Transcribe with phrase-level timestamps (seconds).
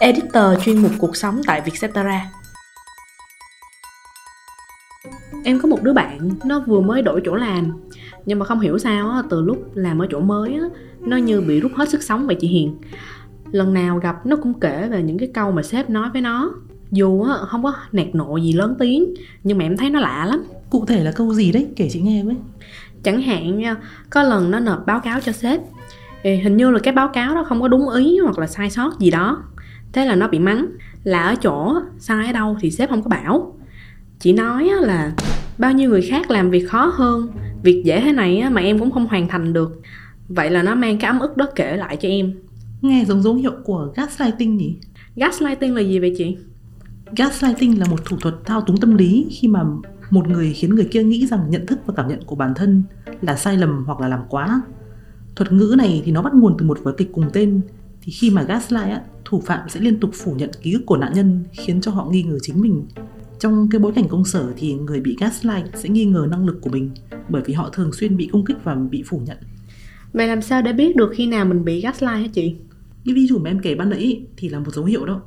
[0.00, 2.30] editor chuyên mục cuộc sống tại Vietcetera.
[5.44, 7.72] Em có một đứa bạn, nó vừa mới đổi chỗ làm.
[8.26, 10.64] Nhưng mà không hiểu sao á, từ lúc làm ở chỗ mới á,
[11.00, 12.76] Nó như bị rút hết sức sống vậy chị Hiền.
[13.52, 16.52] Lần nào gặp nó cũng kể về những cái câu mà sếp nói với nó.
[16.90, 20.26] Dù á, không có nẹt nộ gì lớn tiếng Nhưng mà em thấy nó lạ
[20.30, 20.44] lắm.
[20.70, 22.36] Cụ thể là câu gì đấy, kể chị nghe với.
[23.02, 23.76] Chẳng hạn nha,
[24.10, 25.60] có lần nó nộp báo cáo cho sếp.
[26.22, 28.70] Thì hình như là cái báo cáo đó không có đúng ý hoặc là sai
[28.70, 29.42] sót gì đó
[29.92, 30.66] thế là nó bị mắng
[31.04, 33.54] là ở chỗ sai ở đâu thì sếp không có bảo.
[34.18, 35.12] Chị nói là
[35.58, 37.28] bao nhiêu người khác làm việc khó hơn
[37.62, 39.80] việc dễ thế này mà em cũng không hoàn thành được.
[40.28, 42.32] Vậy là nó mang cái ấm ức đó kể lại cho em.
[42.80, 44.76] Nghe giống dấu hiệu của gaslighting nhỉ?
[45.16, 46.36] Gaslighting là gì vậy chị?
[47.16, 49.64] Gaslighting là một thủ thuật thao túng tâm lý khi mà
[50.10, 52.82] một người khiến người kia nghĩ rằng nhận thức và cảm nhận của bản thân
[53.20, 54.62] là sai lầm hoặc là làm quá.
[55.36, 57.60] Thuật ngữ này thì nó bắt nguồn từ một vở kịch cùng tên.
[58.02, 60.96] Thì khi mà gaslight á, thủ phạm sẽ liên tục phủ nhận ký ức của
[60.96, 62.86] nạn nhân khiến cho họ nghi ngờ chính mình.
[63.38, 66.60] Trong cái bối cảnh công sở thì người bị gaslight sẽ nghi ngờ năng lực
[66.60, 66.90] của mình
[67.28, 69.36] bởi vì họ thường xuyên bị công kích và bị phủ nhận.
[70.12, 72.54] Vậy làm sao để biết được khi nào mình bị gaslight hả chị?
[73.04, 75.22] Cái ví dụ mà em kể ban nãy thì là một dấu hiệu đó.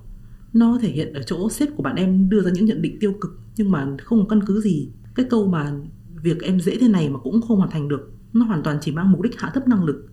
[0.53, 3.13] Nó thể hiện ở chỗ sếp của bạn em đưa ra những nhận định tiêu
[3.21, 4.89] cực nhưng mà không có căn cứ gì.
[5.15, 5.71] Cái câu mà
[6.23, 8.91] việc em dễ thế này mà cũng không hoàn thành được nó hoàn toàn chỉ
[8.91, 10.05] mang mục đích hạ thấp năng lực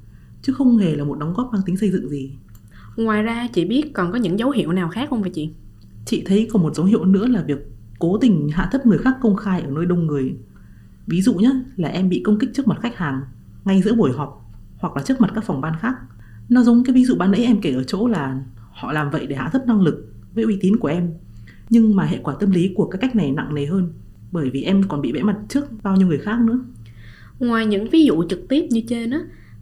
[0.42, 2.33] chứ không hề là một đóng góp mang tính xây dựng gì
[2.99, 5.51] ngoài ra chị biết còn có những dấu hiệu nào khác không vậy chị?
[6.07, 7.59] Chị thấy còn một dấu hiệu nữa là việc
[7.99, 10.35] cố tình hạ thấp người khác công khai ở nơi đông người.
[11.07, 13.21] Ví dụ nhé là em bị công kích trước mặt khách hàng
[13.65, 15.95] ngay giữa buổi họp hoặc là trước mặt các phòng ban khác.
[16.49, 18.41] Nó giống cái ví dụ ban nãy em kể ở chỗ là
[18.71, 21.11] họ làm vậy để hạ thấp năng lực với uy tín của em.
[21.71, 23.93] Nhưng mà hệ quả tâm lý của cái cách này nặng nề hơn
[24.33, 26.61] bởi vì em còn bị vẽ mặt trước bao nhiêu người khác nữa.
[27.39, 29.21] Ngoài những ví dụ trực tiếp như trên á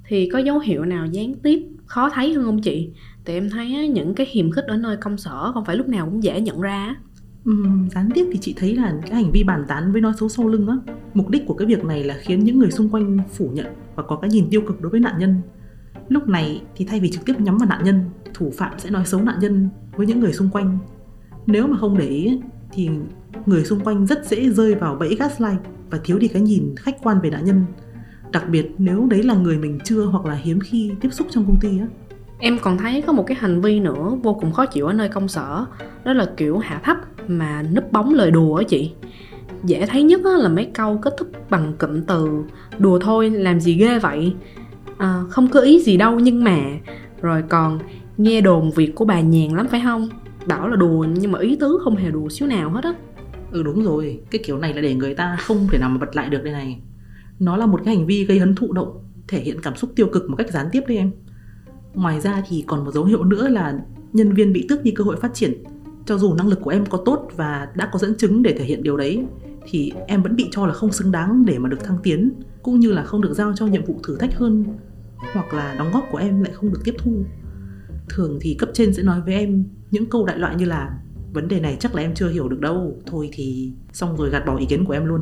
[0.08, 2.90] thì có dấu hiệu nào gián tiếp khó thấy hơn không chị
[3.26, 5.88] thì em thấy á, những cái hiềm khích ở nơi công sở không phải lúc
[5.88, 6.96] nào cũng dễ nhận ra
[7.50, 10.28] Uhm, gián tiếp thì chị thấy là cái hành vi bàn tán với nói xấu
[10.28, 10.76] sau lưng á
[11.14, 14.02] mục đích của cái việc này là khiến những người xung quanh phủ nhận và
[14.02, 15.40] có cái nhìn tiêu cực đối với nạn nhân.
[16.08, 18.04] Lúc này thì thay vì trực tiếp nhắm vào nạn nhân
[18.34, 20.78] thủ phạm sẽ nói xấu nạn nhân với những người xung quanh.
[21.46, 22.40] Nếu mà không để ý
[22.72, 22.88] thì
[23.46, 25.58] người xung quanh rất dễ rơi vào bẫy gaslight
[25.90, 27.64] và thiếu đi cái nhìn khách quan về nạn nhân.
[28.32, 31.46] Đặc biệt nếu đấy là người mình chưa hoặc là hiếm khi tiếp xúc trong
[31.46, 31.86] công ty á
[32.38, 35.08] em còn thấy có một cái hành vi nữa vô cùng khó chịu ở nơi
[35.08, 35.66] công sở.
[36.04, 36.96] Đó là kiểu hạ thấp
[37.28, 38.92] mà núp bóng lời đùa á chị.
[39.64, 42.44] Dễ thấy nhất là mấy câu kết thúc bằng cụm từ
[42.78, 44.34] đùa thôi làm gì ghê vậy?
[44.98, 46.58] À, không có ý gì đâu nhưng mà.
[47.22, 47.78] Rồi còn
[48.16, 50.08] nghe đồn việc của bà nhàn lắm phải không?
[50.46, 52.94] Bảo là đùa nhưng mà ý tứ không hề đùa xíu nào hết á.
[53.52, 54.20] Ừ đúng rồi.
[54.30, 56.52] Cái kiểu này là để người ta không thể nào mà bật lại được đây
[56.52, 56.80] này.
[57.38, 60.06] Nó là một cái hành vi gây hấn thụ động thể hiện cảm xúc tiêu
[60.12, 61.10] cực một cách gián tiếp đấy em
[61.96, 63.78] ngoài ra thì còn một dấu hiệu nữa là
[64.12, 65.62] nhân viên bị tước đi cơ hội phát triển.
[66.06, 68.64] Cho dù năng lực của em có tốt và đã có dẫn chứng để thể
[68.64, 69.24] hiện điều đấy,
[69.70, 72.80] thì em vẫn bị cho là không xứng đáng để mà được thăng tiến, cũng
[72.80, 74.64] như là không được giao cho nhiệm vụ thử thách hơn,
[75.32, 77.24] hoặc là đóng góp của em lại không được tiếp thu.
[78.08, 80.98] Thường thì cấp trên sẽ nói với em những câu đại loại như là
[81.36, 82.96] vấn đề này chắc là em chưa hiểu được đâu.
[83.06, 85.20] Thôi thì xong rồi gạt bỏ ý kiến của em luôn.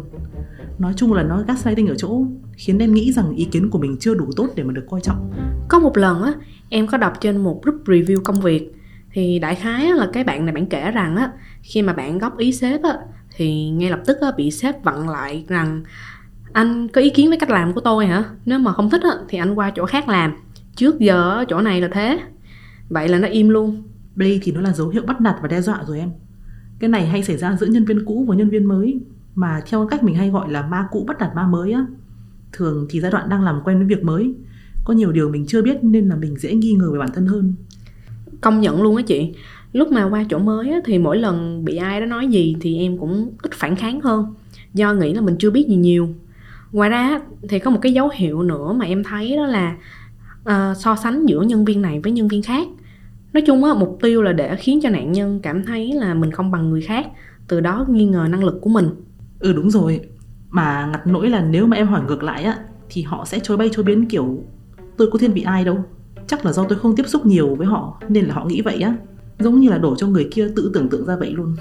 [0.79, 2.27] Nói chung là nó gaslighting ở chỗ
[2.57, 5.01] khiến em nghĩ rằng ý kiến của mình chưa đủ tốt để mà được coi
[5.01, 5.33] trọng.
[5.69, 6.33] Có một lần á
[6.69, 8.73] em có đọc trên một group review công việc
[9.13, 11.33] thì đại khái là cái bạn này bạn kể rằng á
[11.63, 12.99] khi mà bạn góp ý sếp á
[13.37, 15.83] thì ngay lập tức á, bị sếp vặn lại rằng
[16.53, 18.25] anh có ý kiến với cách làm của tôi hả?
[18.45, 20.33] Nếu mà không thích á, thì anh qua chỗ khác làm.
[20.77, 22.21] Trước giờ chỗ này là thế.
[22.89, 23.83] Vậy là nó im luôn
[24.17, 26.11] đây thì nó là dấu hiệu bắt nạt và đe dọa rồi em.
[26.79, 29.01] Cái này hay xảy ra giữa nhân viên cũ và nhân viên mới
[29.35, 31.87] mà theo cách mình hay gọi là ma cũ bắt nạt ma mới á.
[32.53, 34.35] Thường thì giai đoạn đang làm quen với việc mới
[34.85, 37.27] có nhiều điều mình chưa biết nên là mình dễ nghi ngờ về bản thân
[37.27, 37.55] hơn.
[38.41, 39.35] Công nhận luôn á chị.
[39.73, 42.79] Lúc mà qua chỗ mới á, thì mỗi lần bị ai đó nói gì thì
[42.79, 44.35] em cũng ít phản kháng hơn
[44.75, 46.09] do nghĩ là mình chưa biết gì nhiều.
[46.73, 49.77] Ngoài ra thì có một cái dấu hiệu nữa mà em thấy đó là
[50.43, 52.69] uh, so sánh giữa nhân viên này với nhân viên khác
[53.35, 56.31] nói chung á mục tiêu là để khiến cho nạn nhân cảm thấy là mình
[56.31, 57.07] không bằng người khác
[57.49, 58.89] từ đó nghi ngờ năng lực của mình.
[59.39, 60.01] Ừ đúng rồi.
[60.51, 62.59] Mà ngặt nỗi là nếu mà em hỏi ngược lại á
[62.89, 64.45] thì họ sẽ chối bay chối biến kiểu
[64.97, 65.85] tôi có thiên vị ai đâu?
[66.27, 68.81] Chắc là do tôi không tiếp xúc nhiều với họ nên là họ nghĩ vậy
[68.81, 68.97] á.
[69.39, 71.57] Giống như là đổ cho người kia tự tưởng tượng ra vậy luôn.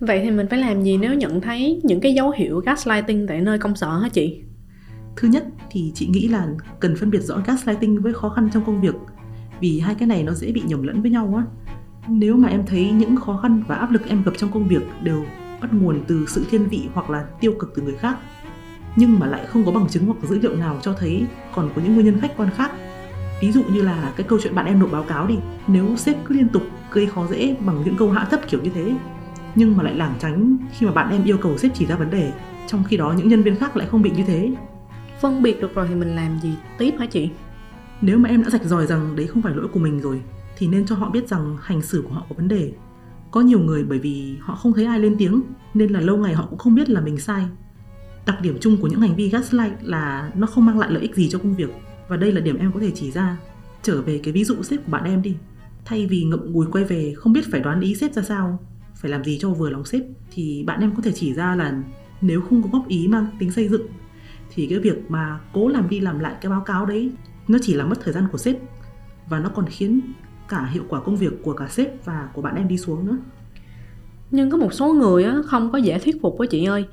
[0.00, 3.40] Vậy thì mình phải làm gì nếu nhận thấy những cái dấu hiệu gaslighting tại
[3.40, 4.40] nơi công sở hả chị?
[5.16, 6.48] Thứ nhất thì chị nghĩ là
[6.80, 8.94] cần phân biệt rõ gaslighting với khó khăn trong công việc
[9.60, 11.44] vì hai cái này nó dễ bị nhầm lẫn với nhau á.
[12.08, 14.82] Nếu mà em thấy những khó khăn và áp lực em gặp trong công việc
[15.02, 15.24] đều
[15.60, 18.18] bắt nguồn từ sự thiên vị hoặc là tiêu cực từ người khác,
[18.96, 21.24] nhưng mà lại không có bằng chứng hoặc dữ liệu nào cho thấy
[21.54, 22.70] còn có những nguyên nhân khách quan khác
[23.40, 25.34] ví dụ như là cái câu chuyện bạn em nộp báo cáo đi,
[25.66, 26.62] nếu sếp cứ liên tục
[26.92, 28.94] gây khó dễ bằng những câu hạ thấp kiểu như thế,
[29.54, 32.10] nhưng mà lại lảng tránh khi mà bạn em yêu cầu sếp chỉ ra vấn
[32.10, 32.32] đề,
[32.66, 34.52] trong khi đó những nhân viên khác lại không bị như thế
[35.20, 37.30] Phân biệt được rồi thì mình làm gì tiếp hả chị?
[38.02, 40.22] Nếu mà em đã rạch ròi rằng đấy không phải lỗi của mình rồi,
[40.58, 42.72] thì nên cho họ biết rằng hành xử của họ có vấn đề.
[43.30, 45.42] Có nhiều người bởi vì họ không thấy ai lên tiếng,
[45.74, 47.44] nên là lâu ngày họ cũng không biết là mình sai.
[48.26, 51.14] Đặc điểm chung của những hành vi gaslight là nó không mang lại lợi ích
[51.14, 51.70] gì cho công việc.
[52.08, 53.36] Và đây là điểm em có thể chỉ ra.
[53.82, 55.36] Trở về cái ví dụ sếp của bạn em đi.
[55.84, 58.58] Thay vì ngậm ngùi quay về không biết phải đoán ý sếp ra sao,
[58.94, 60.02] phải làm gì cho vừa lòng sếp,
[60.32, 61.82] thì bạn em có thể chỉ ra là
[62.20, 63.86] nếu không có góp ý mang tính xây dựng,
[64.54, 67.10] thì cái việc mà cố làm đi làm lại cái báo cáo đấy
[67.50, 68.56] nó chỉ là mất thời gian của sếp
[69.28, 70.00] và nó còn khiến
[70.48, 73.18] cả hiệu quả công việc của cả sếp và của bạn em đi xuống nữa.
[74.30, 76.84] Nhưng có một số người á, không có dễ thuyết phục với chị ơi.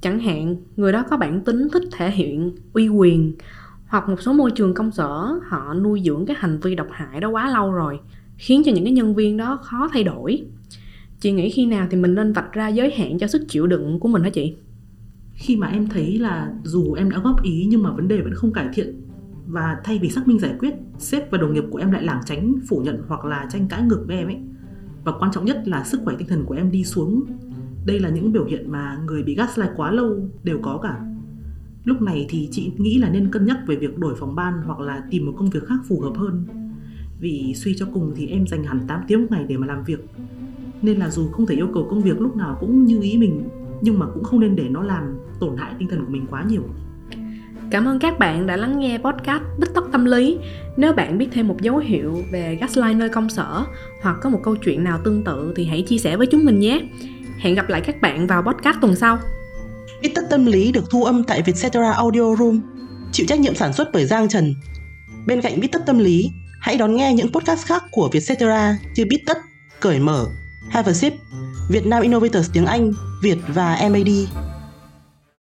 [0.00, 3.34] Chẳng hạn người đó có bản tính thích thể hiện uy quyền
[3.86, 7.20] Hoặc một số môi trường công sở họ nuôi dưỡng cái hành vi độc hại
[7.20, 8.00] đó quá lâu rồi
[8.36, 10.44] Khiến cho những cái nhân viên đó khó thay đổi.
[11.20, 14.00] Chị nghĩ khi nào thì mình nên vạch ra giới hạn cho sức chịu đựng
[14.00, 14.56] của mình hả chị?
[15.36, 18.34] khi mà em thấy là dù em đã góp ý nhưng mà vấn đề vẫn
[18.34, 19.00] không cải thiện
[19.46, 22.22] và thay vì xác minh giải quyết, sếp và đồng nghiệp của em lại lảng
[22.26, 24.38] tránh, phủ nhận hoặc là tranh cãi ngược với em ấy.
[25.04, 27.24] Và quan trọng nhất là sức khỏe tinh thần của em đi xuống.
[27.86, 31.00] Đây là những biểu hiện mà người bị gaslight quá lâu đều có cả.
[31.84, 34.80] Lúc này thì chị nghĩ là nên cân nhắc về việc đổi phòng ban hoặc
[34.80, 36.44] là tìm một công việc khác phù hợp hơn.
[37.20, 39.84] Vì suy cho cùng thì em dành hẳn 8 tiếng một ngày để mà làm
[39.84, 40.04] việc.
[40.82, 43.48] Nên là dù không thể yêu cầu công việc lúc nào cũng như ý mình,
[43.80, 46.44] nhưng mà cũng không nên để nó làm tổn hại tinh thần của mình quá
[46.48, 46.62] nhiều.
[47.70, 50.38] Cảm ơn các bạn đã lắng nghe podcast Bích Tóc Tâm Lý.
[50.76, 53.64] Nếu bạn biết thêm một dấu hiệu về gaslight nơi công sở
[54.02, 56.58] hoặc có một câu chuyện nào tương tự thì hãy chia sẻ với chúng mình
[56.58, 56.80] nhé.
[57.38, 59.18] Hẹn gặp lại các bạn vào podcast tuần sau.
[60.02, 62.60] Bích Tóc tâm lý được thu âm tại Vietcetera Audio Room,
[63.12, 64.54] chịu trách nhiệm sản xuất bởi Giang Trần.
[65.26, 66.30] Bên cạnh Bít tất tâm lý,
[66.60, 69.38] hãy đón nghe những podcast khác của Vietcetera như Bít tất,
[69.80, 70.26] Cởi mở,
[70.70, 71.12] Have a Sip,
[71.70, 72.92] Việt Nam Innovators tiếng Anh,
[73.22, 74.45] Việt và MAD.